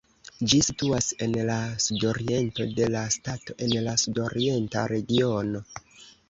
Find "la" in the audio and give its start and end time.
1.49-1.57, 2.95-3.03, 3.89-3.95